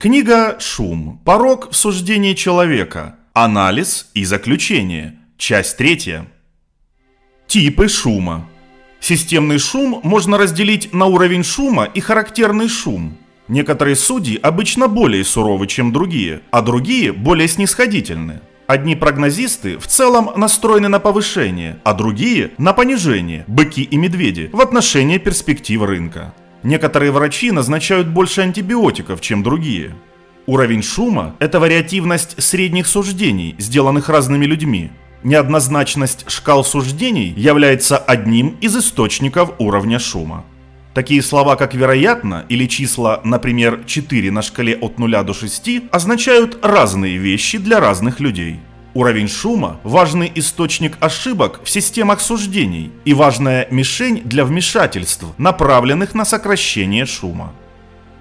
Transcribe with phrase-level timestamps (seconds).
[0.00, 1.20] Книга «Шум.
[1.26, 3.16] Порог в суждении человека.
[3.34, 5.18] Анализ и заключение».
[5.36, 6.26] Часть третья.
[7.46, 8.48] Типы шума.
[8.98, 13.18] Системный шум можно разделить на уровень шума и характерный шум.
[13.46, 18.40] Некоторые судьи обычно более суровы, чем другие, а другие более снисходительны.
[18.66, 24.62] Одни прогнозисты в целом настроены на повышение, а другие– на понижение, быки и медведи, в
[24.62, 26.32] отношении перспектив рынка.
[26.62, 29.94] Некоторые врачи назначают больше антибиотиков, чем другие.
[30.46, 34.90] Уровень шума– это вариативность средних суждений, сделанных разными людьми.
[35.22, 40.44] Неоднозначность шкал суждений является одним из источников уровня шума.
[40.92, 46.58] Такие слова, как «вероятно» или числа, например, 4 на шкале от 0 до 6, означают
[46.62, 48.58] разные вещи для разных людей.
[48.92, 56.24] Уровень шума– важный источник ошибок в системах суждений и важная мишень для вмешательств, направленных на
[56.24, 57.52] сокращение шума.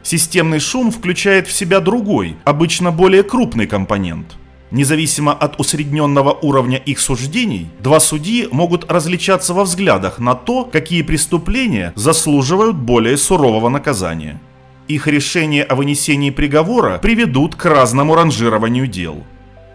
[0.03, 4.35] Системный шум включает в себя другой, обычно более крупный компонент.
[4.69, 11.01] Независимо от усредненного уровня их суждений, два судьи могут различаться во взглядах на то, какие
[11.01, 14.39] преступления заслуживают более сурового наказания.
[14.88, 19.23] Их решения о вынесении приговора приведут к разному ранжированию дел.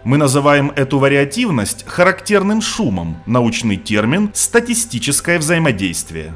[0.05, 6.35] Мы называем эту вариативность характерным шумом, научный термин «статистическое взаимодействие».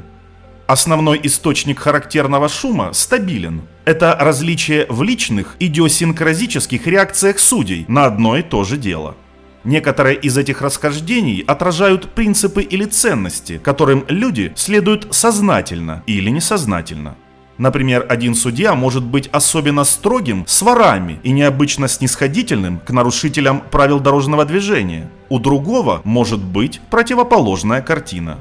[0.66, 3.62] Основной источник характерного шума стабилен.
[3.84, 9.14] Это различие в личных идиосинкразических реакциях судей на одно и то же дело.
[9.62, 17.14] Некоторые из этих расхождений отражают принципы или ценности, которым люди следуют сознательно или несознательно.
[17.60, 24.00] Например, один судья может быть особенно строгим с ворами и необычно снисходительным к нарушителям правил
[24.00, 25.10] дорожного движения.
[25.28, 28.38] У другого может быть противоположная картина.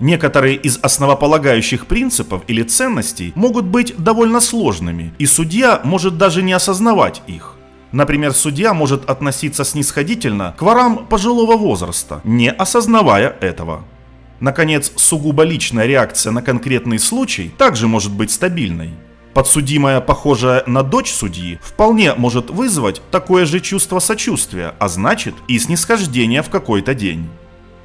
[0.00, 6.52] Некоторые из основополагающих принципов или ценностей могут быть довольно сложными, и судья может даже не
[6.52, 7.54] осознавать их.
[7.92, 13.84] Например, судья может относиться снисходительно к ворам пожилого возраста, не осознавая этого.
[14.40, 18.90] Наконец, сугубо личная реакция на конкретный случай также может быть стабильной.
[19.34, 25.58] Подсудимая, похожая на дочь судьи, вполне может вызвать такое же чувство сочувствия, а значит и
[25.58, 27.28] снисхождение в какой-то день.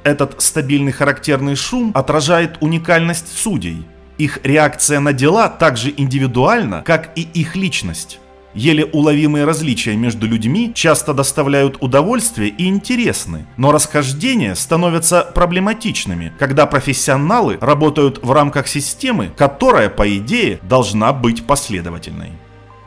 [0.04, 3.86] Этот стабильный характерный шум отражает уникальность судей.
[4.18, 8.20] Их реакция на дела так же индивидуальна, как и их личность.
[8.54, 16.66] Еле уловимые различия между людьми часто доставляют удовольствие и интересны, но расхождения становятся проблематичными, когда
[16.66, 22.30] профессионалы работают в рамках системы, которая, по идее, должна быть последовательной.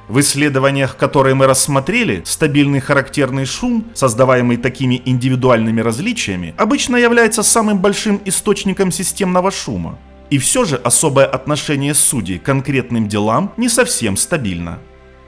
[0.07, 7.79] В исследованиях, которые мы рассмотрели, стабильный характерный шум, создаваемый такими индивидуальными различиями, обычно является самым
[7.79, 9.99] большим источником системного шума.
[10.29, 14.79] И все же особое отношение судей к конкретным делам не совсем стабильно.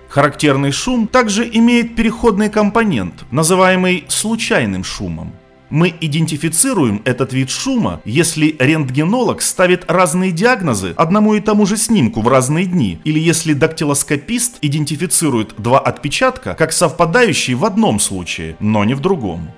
[0.10, 5.34] Характерный шум также имеет переходный компонент, называемый случайным шумом.
[5.70, 12.22] Мы идентифицируем этот вид шума, если рентгенолог ставит разные диагнозы одному и тому же снимку
[12.22, 18.84] в разные дни, или если дактилоскопист идентифицирует два отпечатка как совпадающие в одном случае, но
[18.84, 19.52] не в другом.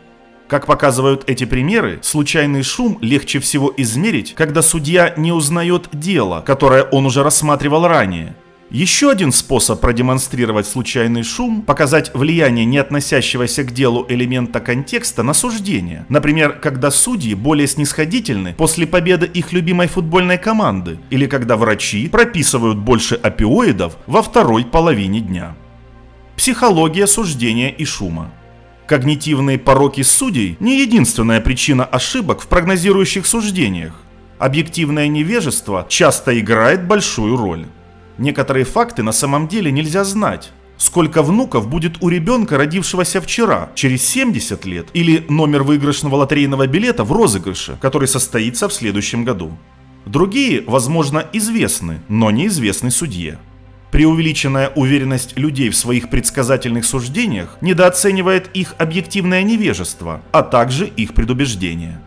[0.50, 6.84] Как показывают эти примеры, случайный шум легче всего измерить, когда судья не узнает дело, которое
[6.84, 8.35] он уже рассматривал ранее,
[8.71, 15.33] еще один способ продемонстрировать случайный шум– показать влияние не относящегося к делу элемента контекста на
[15.33, 16.05] суждение.
[16.07, 22.77] Например, когда судьи более снисходительны после победы их любимой футбольной команды, или когда врачи прописывают
[22.77, 25.57] больше опиоидов во второй половине дня.
[26.37, 28.31] Психология суждения и шума.
[28.87, 33.93] Когнитивные пороки судей– не единственная причина ошибок в прогнозирующих суждениях.
[34.39, 37.65] Объективное невежество часто играет большую роль.
[38.21, 40.51] Некоторые факты на самом деле нельзя знать.
[40.77, 47.03] Сколько внуков будет у ребенка, родившегося вчера, через 70 лет, или номер выигрышного лотерейного билета
[47.03, 49.57] в розыгрыше, который состоится в следующем году.
[50.05, 53.39] Другие, возможно, известны, но неизвестны судье.
[53.89, 61.99] Преувеличенная уверенность людей в своих предсказательных суждениях недооценивает их объективное невежество, а также их предубеждение.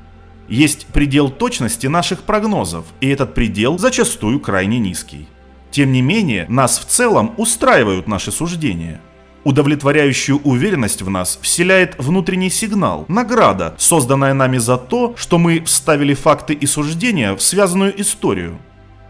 [0.49, 5.27] Есть предел точности наших прогнозов, и этот предел зачастую крайне низкий.
[5.75, 9.01] Тем не менее, нас в целом устраивают наши суждения.
[9.43, 16.15] Удовлетворяющую уверенность в нас вселяет внутренний сигнал, награда, созданная нами за то, что мы вставили
[16.15, 18.57] факты и суждения в связанную историю.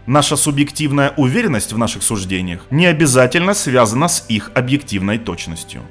[0.07, 5.83] Наша субъективная уверенность в наших суждениях не обязательно связана с их объективной точностью.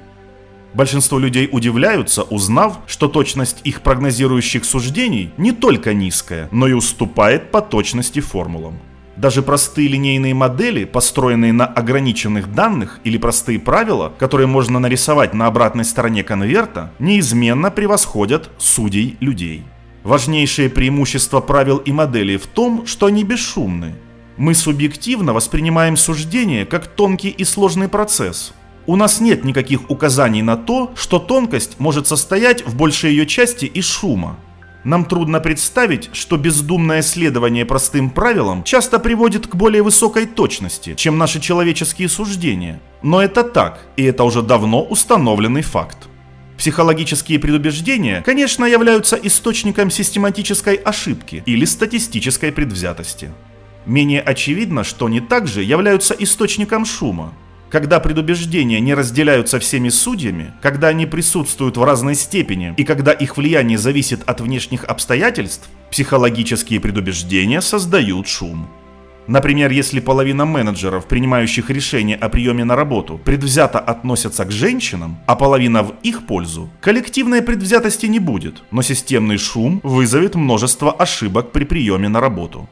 [0.73, 7.49] Большинство людей удивляются, узнав, что точность их прогнозирующих суждений не только низкая, но и уступает
[7.51, 8.77] по точности формулам.
[9.17, 15.47] Даже простые линейные модели, построенные на ограниченных данных или простые правила, которые можно нарисовать на
[15.47, 19.63] обратной стороне конверта, неизменно превосходят судей людей.
[20.03, 23.95] Важнейшее преимущество правил и моделей в том, что они бесшумны.
[24.37, 28.53] Мы субъективно воспринимаем суждение как тонкий и сложный процесс.
[28.85, 33.65] У нас нет никаких указаний на то, что тонкость может состоять в большей ее части
[33.65, 34.37] из шума.
[34.85, 41.17] Нам трудно представить, что бездумное следование простым правилам часто приводит к более высокой точности, чем
[41.17, 42.79] наши человеческие суждения.
[43.01, 45.97] Но это так, и это уже давно установленный факт.
[46.59, 53.31] Психологические предубеждения, конечно, являются источником систематической ошибки или статистической предвзятости.
[53.87, 57.33] Менее очевидно, что они также являются источником шума,
[57.69, 63.37] когда предубеждения не разделяются всеми судьями, когда они присутствуют в разной степени и когда их
[63.37, 68.69] влияние зависит от внешних обстоятельств, психологические предубеждения создают шум.
[69.27, 75.35] Например, если половина менеджеров, принимающих решения о приеме на работу, предвзято относятся к женщинам, а
[75.35, 81.63] половина в их пользу, коллективной предвзятости не будет, но системный шум вызовет множество ошибок при
[81.63, 82.69] приеме на работу.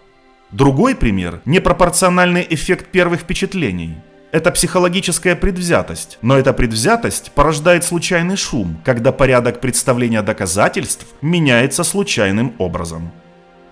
[0.51, 3.95] Другой пример– непропорциональный эффект первых впечатлений.
[4.33, 12.55] Это психологическая предвзятость, но эта предвзятость порождает случайный шум, когда порядок представления доказательств меняется случайным
[12.57, 13.11] образом.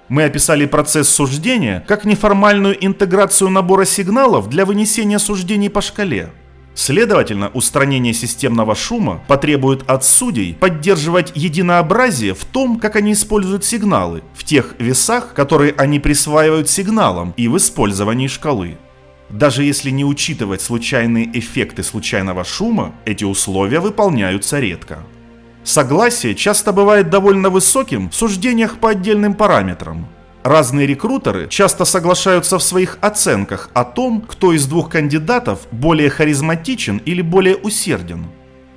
[0.08, 6.30] Мы описали процесс суждения как неформальную интеграцию набора сигналов для вынесения суждений по шкале.
[6.76, 14.22] Следовательно, устранение системного шума потребует от судей поддерживать единообразие в том, как они используют сигналы,
[14.36, 18.78] в тех весах, которые они присваивают сигналам и в использовании шкалы.
[19.32, 25.00] Даже если не учитывать случайные эффекты случайного шума, эти условия выполняются редко.
[25.64, 30.08] Согласие часто бывает довольно высоким в суждениях по отдельным параметрам.
[30.44, 36.98] Разные рекрутеры часто соглашаются в своих оценках о том, кто из двух кандидатов более харизматичен
[37.06, 38.26] или более усерден.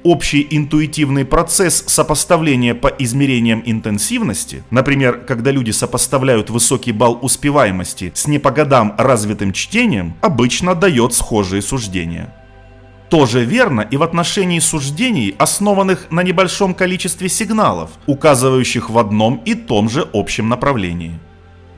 [0.05, 8.27] Общий интуитивный процесс сопоставления по измерениям интенсивности, например, когда люди сопоставляют высокий балл успеваемости с
[8.27, 12.35] не по годам развитым чтением, обычно дает схожие суждения.
[13.09, 19.55] Тоже верно и в отношении суждений, основанных на небольшом количестве сигналов, указывающих в одном и
[19.55, 21.19] том же общем направлении.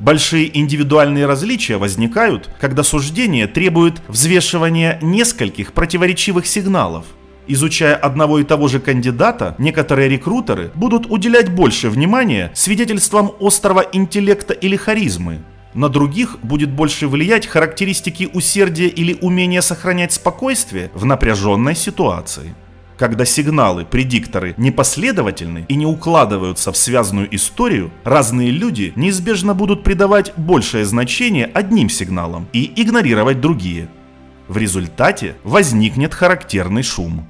[0.00, 7.06] Большие индивидуальные различия возникают, когда суждение требует взвешивания нескольких противоречивых сигналов,
[7.48, 14.52] Изучая одного и того же кандидата, некоторые рекрутеры будут уделять больше внимания свидетельствам острого интеллекта
[14.52, 15.38] или харизмы.
[15.74, 22.54] На других будет больше влиять характеристики усердия или умения сохранять спокойствие в напряженной ситуации.
[22.96, 30.32] Когда сигналы, предикторы непоследовательны и не укладываются в связанную историю, разные люди неизбежно будут придавать
[30.36, 33.88] большее значение одним сигналам и игнорировать другие.
[34.48, 37.28] В результате возникнет характерный шум.